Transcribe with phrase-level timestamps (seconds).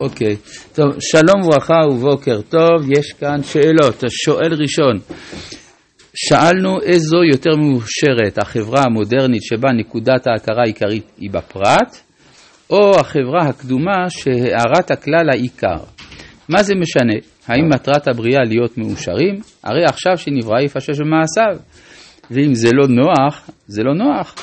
[0.00, 0.36] אוקיי,
[0.74, 4.04] טוב, שלום וברכה ובוקר טוב, יש כאן שאלות.
[4.04, 4.98] השואל ראשון,
[6.14, 11.96] שאלנו איזו יותר מאושרת, החברה המודרנית שבה נקודת ההכרה העיקרית היא בפרט,
[12.70, 15.84] או החברה הקדומה שהארת הכלל העיקר.
[16.48, 17.14] מה זה משנה?
[17.46, 19.40] האם מטרת הבריאה להיות מאושרים?
[19.64, 21.56] הרי עכשיו שנברא יפשש במעשיו.
[22.30, 24.34] ואם זה לא נוח, זה לא נוח.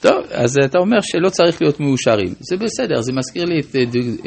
[0.00, 2.34] טוב, אז אתה אומר שלא צריך להיות מאושרים.
[2.40, 3.76] זה בסדר, זה מזכיר לי את,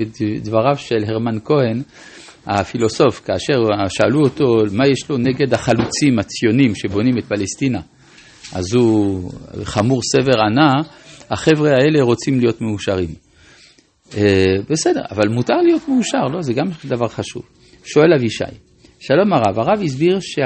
[0.01, 1.81] את דבריו של הרמן כהן,
[2.45, 3.55] הפילוסוף, כאשר
[3.89, 7.79] שאלו אותו מה יש לו נגד החלוצים הציונים שבונים את פלסטינה.
[8.53, 9.31] אז הוא
[9.63, 10.71] חמור סבר ענה,
[11.29, 13.09] החבר'ה האלה רוצים להיות מאושרים.
[14.17, 16.41] אה, בסדר, אבל מותר להיות מאושר, לא?
[16.41, 17.43] זה גם דבר חשוב.
[17.83, 18.43] שואל אבישי,
[19.01, 20.41] שלום הרב, הרב הסביר שה...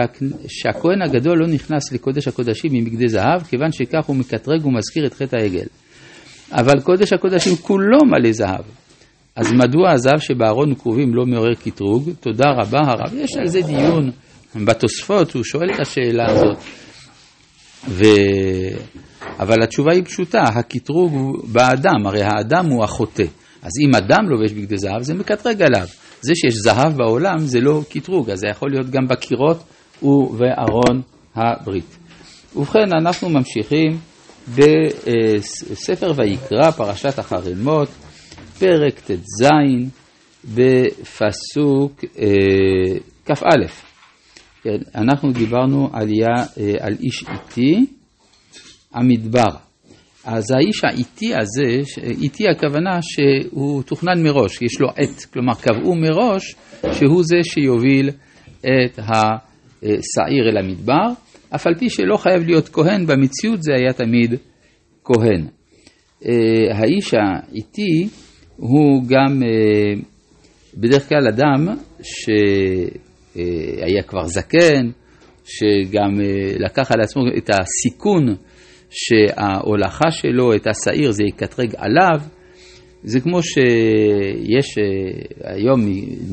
[0.48, 5.36] שהכהן הגדול לא נכנס לקודש הקודשים מבגדי זהב, כיוון שכך הוא מקטרג ומזכיר את חטא
[5.36, 5.66] העגל.
[6.52, 8.66] אבל קודש הקודשים כולו מלא זהב.
[9.36, 12.10] אז מדוע הזהב שבארון וכרובים לא מעורר קטרוג?
[12.20, 13.14] תודה רבה הרב.
[13.14, 14.12] יש על זה דיון
[14.56, 16.58] בתוספות, הוא שואל את השאלה הזאת.
[17.88, 18.04] ו...
[19.40, 23.24] אבל התשובה היא פשוטה, הקטרוג הוא באדם, הרי האדם הוא החוטא.
[23.64, 25.88] אז אם אדם לובש בגדי זהב, זה מקטרג עליו.
[26.22, 29.64] זה שיש זהב בעולם זה לא קטרוג, אז זה יכול להיות גם בקירות
[30.04, 31.02] ובארון
[31.36, 31.98] הברית.
[32.56, 33.98] ובכן, אנחנו ממשיכים
[34.48, 37.90] בספר ויקרא, פרשת החרמות,
[38.60, 39.46] פרק ט"ז,
[40.46, 43.68] בפסוק אה, כ"א.
[44.64, 46.46] כן, אנחנו דיברנו על, אה,
[46.80, 47.86] על איש איטי,
[48.94, 49.50] המדבר.
[50.26, 51.80] אז האיש האיטי הזה,
[52.22, 56.56] איטי הכוונה שהוא תוכנן מראש, יש לו עת, כלומר קבעו מראש
[56.92, 58.10] שהוא זה שיוביל
[58.60, 61.08] את השעיר אל המדבר,
[61.56, 64.36] אף על פי שלא חייב להיות כהן, במציאות זה היה תמיד
[65.04, 65.48] כהן.
[66.26, 68.08] אה, האיש האיטי
[68.58, 70.02] הוא גם אה,
[70.78, 71.68] בדרך כלל אדם
[72.04, 74.90] שהיה כבר זקן,
[75.46, 78.36] שגם אה, לקח על עצמו את הסיכון
[78.94, 82.22] שההולכה שלו, את השעיר, זה יקטרג עליו.
[83.04, 85.80] זה כמו שיש אה, היום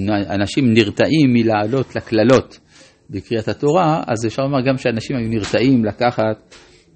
[0.09, 2.59] אנשים נרתעים מלעלות לקללות
[3.11, 6.55] בקריאת התורה, אז אפשר לומר גם שאנשים היו נרתעים לקחת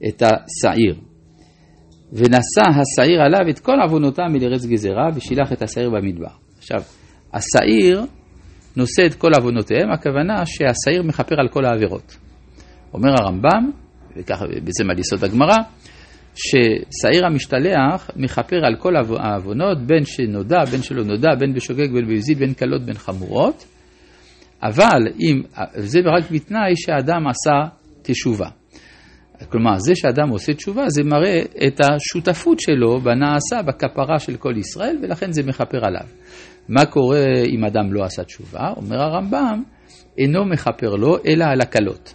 [0.09, 0.95] את השעיר.
[2.13, 6.27] ונשא השעיר עליו את כל עוונותם מלארץ גזירה ושילח את השעיר במדבר.
[6.59, 6.83] עכשיו,
[7.33, 8.03] השעיר
[8.77, 12.17] נושא את כל עוונותיהם, הכוונה שהשעיר מכפר על כל העבירות.
[12.95, 13.71] אומר הרמב"ם,
[14.17, 15.57] וככה בעצם על יסוד הגמרא,
[16.35, 22.39] ששעיר המשתלח מכפר על כל העוונות, בין שנודע, בין שלא נודע, בין בשוגג, בין בזיד,
[22.39, 23.65] בין קלות, בין חמורות,
[24.63, 25.43] אבל אם,
[25.75, 28.49] זה רק בתנאי שהאדם עשה תשובה.
[29.49, 34.99] כלומר, זה שאדם עושה תשובה, זה מראה את השותפות שלו בנעשה, בכפרה של כל ישראל,
[35.03, 36.07] ולכן זה מכפר עליו.
[36.69, 38.73] מה קורה אם אדם לא עשה תשובה?
[38.77, 39.63] אומר הרמב"ם,
[40.19, 42.15] אינו מכפר לו, אלא על הקלות.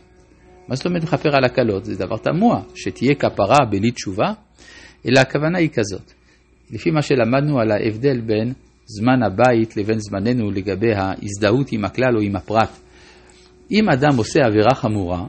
[0.70, 1.86] מה זאת אומרת מכפר על הקלות?
[1.86, 4.34] זה דבר תמוה, שתהיה כפרה בלי תשובה,
[5.08, 6.14] אלא הכוונה היא כזאת.
[6.72, 8.54] לפי מה שלמדנו על ההבדל בין
[8.86, 12.70] זמן הבית לבין זמננו לגבי ההזדהות עם הכלל או עם הפרט.
[13.72, 15.26] אם אדם עושה עבירה חמורה,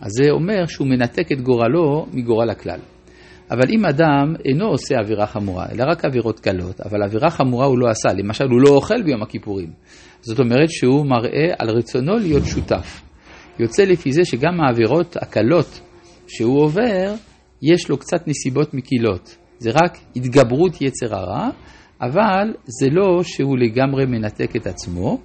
[0.00, 2.80] אז זה אומר שהוא מנתק את גורלו מגורל הכלל.
[3.50, 7.78] אבל אם אדם אינו עושה עבירה חמורה, אלא רק עבירות קלות, אבל עבירה חמורה הוא
[7.78, 9.70] לא עשה, למשל הוא לא אוכל ביום הכיפורים,
[10.20, 13.02] זאת אומרת שהוא מראה על רצונו להיות שותף.
[13.58, 15.80] יוצא לפי זה שגם העבירות הקלות
[16.26, 17.14] שהוא עובר,
[17.62, 19.36] יש לו קצת נסיבות מקילות.
[19.58, 21.48] זה רק התגברות יצר הרע,
[22.00, 25.18] אבל זה לא שהוא לגמרי מנתק את עצמו,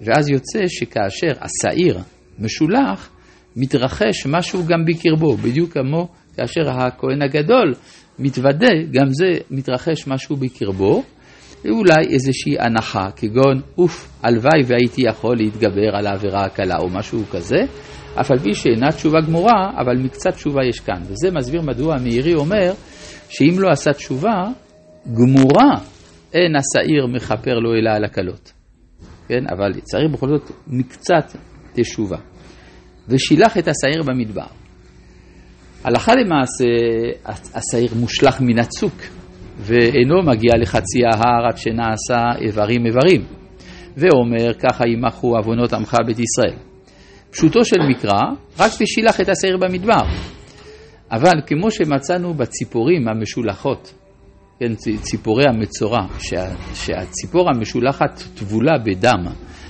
[0.00, 1.98] ואז יוצא שכאשר השעיר
[2.38, 3.10] משולח,
[3.56, 7.74] מתרחש משהו גם בקרבו, בדיוק כמו כאשר הכהן הגדול
[8.18, 11.02] מתוודה, גם זה מתרחש משהו בקרבו,
[11.64, 17.56] ואולי איזושהי הנחה, כגון, אוף, הלוואי והייתי יכול להתגבר על העבירה הקלה או משהו כזה,
[18.20, 21.02] אף על פי שאינה תשובה גמורה, אבל מקצת תשובה יש כאן.
[21.02, 22.72] וזה מסביר מדוע המאירי אומר,
[23.28, 24.42] שאם לא עשה תשובה,
[25.12, 25.70] גמורה
[26.34, 28.52] אין השעיר מכפר לו אלא על הקלות.
[29.28, 31.36] כן, אבל צריך בכל זאת מקצת
[31.74, 32.18] תשובה.
[33.08, 34.46] ושילח את השעיר במדבר.
[35.84, 36.64] הלכה למעשה,
[37.54, 38.94] השעיר מושלך מן הצוק.
[39.58, 43.24] ואינו מגיע לחצי ההר עד שנעשה איברים איברים.
[43.96, 46.58] ואומר, ככה ימחו עוונות עמך בית ישראל.
[47.30, 48.20] פשוטו של מקרא,
[48.58, 50.04] רק בשילח את השעיר במדבר.
[51.10, 53.94] אבל כמו שמצאנו בציפורים המשולחות,
[54.60, 59.24] כן, ציפורי המצורע, שה, שהציפור המשולחת טבולה בדם,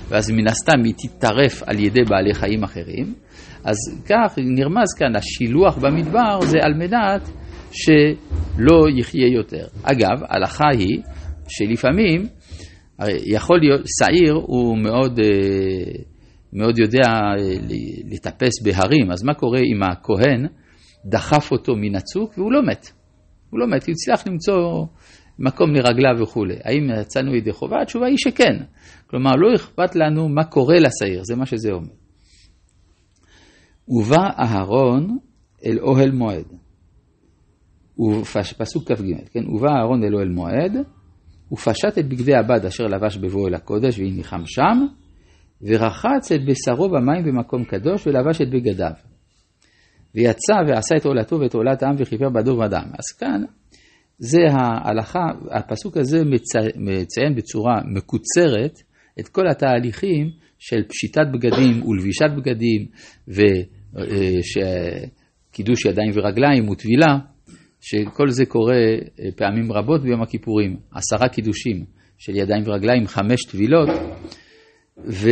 [0.07, 3.13] ואז מן הסתם היא תטרף על ידי בעלי חיים אחרים,
[3.63, 7.29] אז כך נרמז כאן, השילוח במדבר זה על מנת
[7.75, 9.67] שלא יחיה יותר.
[9.83, 11.01] אגב, ההלכה היא
[11.47, 12.27] שלפעמים
[12.99, 15.19] הרי יכול להיות, שעיר הוא מאוד,
[16.53, 17.07] מאוד יודע
[18.11, 20.47] לטפס בהרים, אז מה קורה אם הכהן
[21.05, 22.91] דחף אותו מן הצוק והוא לא מת?
[23.49, 24.85] הוא לא מת, הוא הצליח למצוא
[25.39, 26.55] מקום לרגליו וכולי.
[26.63, 27.81] האם יצאנו ידי חובה?
[27.81, 28.63] התשובה היא שכן.
[29.07, 31.93] כלומר, לא אכפת לנו מה קורה לשעיר, זה מה שזה אומר.
[33.87, 35.17] ובא אהרון
[35.65, 36.45] אל אוהל מועד.
[38.57, 39.47] פסוק כ"ג, כן?
[39.47, 40.77] ובא אהרון אל אוהל מועד,
[41.51, 44.85] ופשט את בגדי הבד אשר לבש בבואו אל הקודש והניחם שם,
[45.61, 48.91] ורחץ את בשרו במים במקום קדוש ולבש את בגדיו.
[50.15, 52.85] ויצא ועשה את עולתו ואת עולת העם וכיפר בדור ודם.
[52.85, 53.43] אז כאן
[54.19, 55.19] זה ההלכה,
[55.51, 56.23] הפסוק הזה
[56.75, 58.79] מציין בצורה מקוצרת
[59.19, 62.85] את כל התהליכים של פשיטת בגדים ולבישת בגדים
[65.51, 67.17] וקידוש ידיים ורגליים וטבילה,
[67.87, 71.85] שכל זה קורה אה, פעמים רבות ביום הכיפורים, עשרה קידושים
[72.17, 73.89] של ידיים ורגליים, חמש טבילות,
[75.07, 75.29] ו...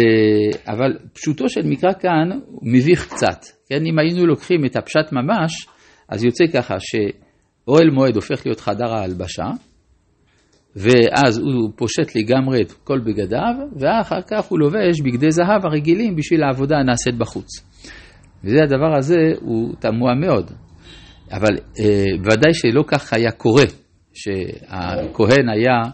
[0.68, 3.86] אבל פשוטו של מקרא כאן מביך קצת, כן?
[3.86, 5.68] אם היינו לוקחים את הפשט ממש,
[6.10, 9.48] אז יוצא ככה שאוהל מועד הופך להיות חדר ההלבשה,
[10.76, 16.44] ואז הוא פושט לגמרי את כל בגדיו, ואחר כך הוא לובש בגדי זהב הרגילים בשביל
[16.44, 17.48] העבודה הנעשית בחוץ.
[18.44, 20.52] וזה הדבר הזה הוא תמוה מאוד.
[21.34, 23.64] אבל אה, ודאי שלא כך היה קורה,
[24.14, 25.92] שהכהן היה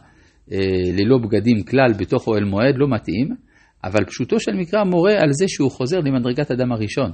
[0.51, 3.29] אה, ללא בגדים כלל בתוך אוהל מועד, לא מתאים,
[3.83, 7.11] אבל פשוטו של מקרא מורה על זה שהוא חוזר למדרגת אדם הראשון.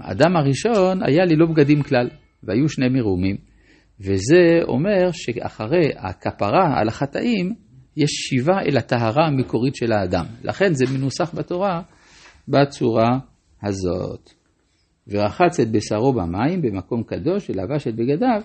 [0.00, 2.08] האדם הראשון היה ללא בגדים כלל,
[2.42, 3.36] והיו שני מרומים.
[4.00, 7.54] וזה אומר שאחרי הכפרה על החטאים,
[7.96, 10.24] יש שיבה אל הטהרה המקורית של האדם.
[10.42, 11.82] לכן זה מנוסח בתורה
[12.48, 13.18] בצורה
[13.62, 14.39] הזאת.
[15.10, 18.40] ורחץ את בשרו במים במקום קדוש ולבש את בגדיו,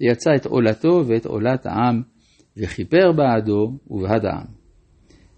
[0.00, 2.02] ויצא את עולתו ואת עולת העם,
[2.56, 4.46] וכיפר בעדו ובעד העם.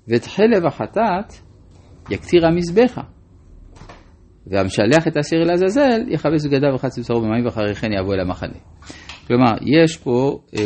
[0.08, 1.32] ואת חלב החטאת
[2.10, 3.02] יקטיר המזבחה.
[4.46, 8.58] והמשלח את האסיר אל עזאזל, יכבס בגדיו וחץ בשרו במים ואחרי כן יבוא אל המחנה.
[9.26, 10.62] כלומר, יש פה אה,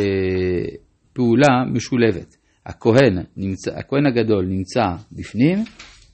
[1.13, 2.35] פעולה משולבת.
[2.65, 4.81] הכהן, נמצא, הכהן הגדול נמצא
[5.11, 5.57] בפנים,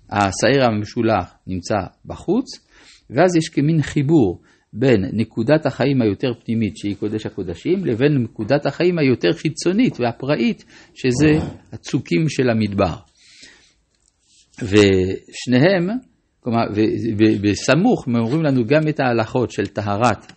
[0.10, 1.75] השעיר המשולח נמצא
[2.06, 2.69] בחוץ,
[3.10, 4.42] ואז יש כמין חיבור
[4.74, 10.66] בין נקודת החיים היותר פנימית, שהיא קודש הקודשים, לבין נקודת החיים היותר חיצונית והפראית,
[10.96, 12.96] שזה הצוקים של המדבר.
[14.64, 15.88] ושניהם,
[16.40, 16.64] כלומר,
[17.42, 20.32] בסמוך אומרים לנו גם את ההלכות של טהרת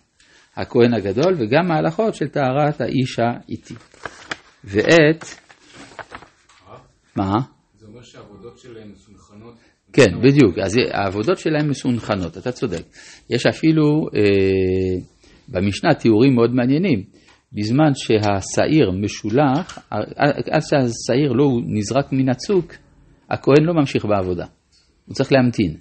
[0.55, 3.73] הכהן הגדול וגם ההלכות של טהרת האיש האיטי.
[4.63, 5.25] ואת...
[7.15, 7.33] מה?
[7.79, 9.55] זה אומר שהעבודות שלהם מסונכנות.
[9.93, 10.57] כן, בדיוק.
[10.59, 12.83] אז העבודות שלהם מסונכנות, אתה צודק.
[13.29, 14.99] יש אפילו אה,
[15.47, 17.03] במשנה תיאורים מאוד מעניינים.
[17.53, 19.79] בזמן שהשעיר משולח,
[20.51, 22.73] עד שהשעיר לא נזרק מן הצוק,
[23.29, 24.45] הכהן לא ממשיך בעבודה.
[25.05, 25.75] הוא צריך להמתין.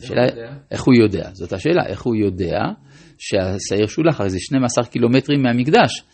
[0.00, 0.26] השאלה,
[0.70, 1.30] איך הוא יודע?
[1.32, 2.58] זאת השאלה, איך הוא יודע
[3.18, 6.04] שהשעיר שולח, הרי זה 12 קילומטרים מהמקדש,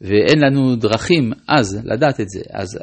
[0.00, 2.40] ואין לנו דרכים אז לדעת את זה.
[2.52, 2.78] אז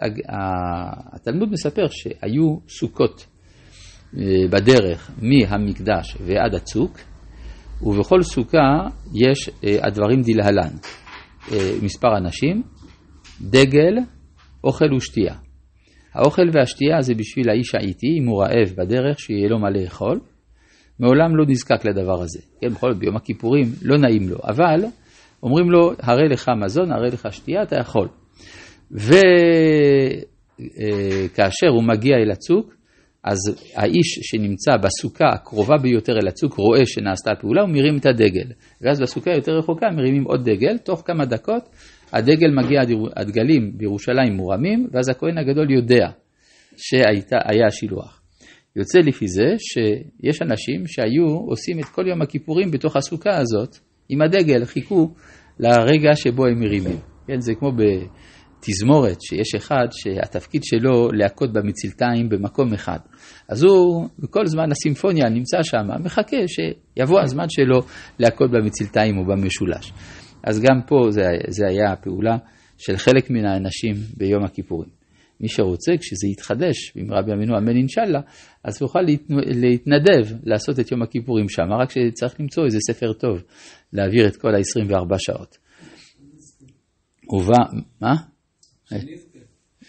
[1.14, 3.37] התלמוד מספר שהיו סוכות אה,
[4.50, 6.98] בדרך מהמקדש ועד הצוק,
[7.82, 10.76] ובכל סוכה יש אה, הדברים דלהלן.
[11.52, 12.64] אה, מספר אנשים,
[13.42, 13.98] דגל,
[14.64, 15.36] אוכל ושתייה.
[16.14, 20.20] האוכל והשתייה זה בשביל האיש האיטי, אם הוא רעב בדרך, שיהיה לו מה לאכול.
[21.00, 22.40] מעולם לא נזקק לדבר הזה.
[22.62, 24.86] כן, בכל זאת ביום הכיפורים לא נעים לו, אבל
[25.44, 28.08] אומרים לו, הרי לך מזון, הרי לך שתייה, אתה יכול.
[28.92, 29.08] וכאשר
[31.68, 32.77] אה, הוא מגיע אל הצוק,
[33.30, 33.38] אז
[33.76, 38.52] האיש שנמצא בסוכה הקרובה ביותר אל הצוק רואה שנעשתה הפעולה, הוא מרים את הדגל.
[38.82, 41.70] ואז בסוכה יותר רחוקה מרימים עוד דגל, תוך כמה דקות
[42.14, 42.82] הדגל מגיע,
[43.16, 46.08] הדגלים בירושלים מורמים, ואז הכהן הגדול יודע
[46.78, 48.22] שהיה השילוח.
[48.76, 53.78] יוצא לפי זה שיש אנשים שהיו עושים את כל יום הכיפורים בתוך הסוכה הזאת,
[54.10, 55.10] עם הדגל, חיכו
[55.60, 56.98] לרגע שבו הם מרימים.
[57.28, 57.72] כן, זה כמו
[58.68, 63.00] בתזמורת, שיש אחד שהתפקיד שלו להכות במצלתיים במקום אחד.
[63.50, 67.80] אז הוא, בכל זמן הסימפוניה נמצא שם, מחכה שיבוא הזמן שלו
[68.20, 69.94] להכות במצלתיים או במשולש.
[70.44, 72.38] אז גם פה זה, זה היה הפעולה
[72.78, 74.90] של חלק מן האנשים ביום הכיפורים.
[75.42, 78.20] מי שרוצה, כשזה יתחדש, אם רבי אמינו אמן אינשאללה,
[78.64, 79.02] אז הוא יוכל
[79.62, 83.44] להתנדב לעשות את יום הכיפורים שם, רק שצריך למצוא איזה ספר טוב,
[83.94, 85.58] להעביר את כל ה-24 שעות.
[87.30, 88.16] ובא, מה?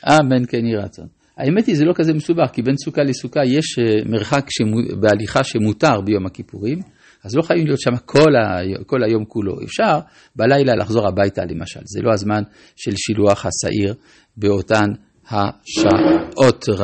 [0.06, 1.06] אמן כן יהי רצון.
[1.36, 5.44] האמת היא, זה לא כזה מסובך, כי בין סוכה לסוכה יש אה, מרחק שמו, בהליכה
[5.44, 6.78] שמותר ביום הכיפורים,
[7.24, 9.62] אז לא חייבים להיות שם כל, ה, כל היום כולו.
[9.64, 9.98] אפשר
[10.36, 12.42] בלילה לחזור הביתה למשל, זה לא הזמן
[12.76, 13.94] של שילוח השעיר
[14.36, 14.86] באותן
[15.30, 16.68] השעות.